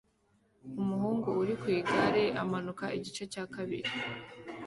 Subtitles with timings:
[0.81, 3.89] Umuhungu uri ku igare amanuka igice cya kabiri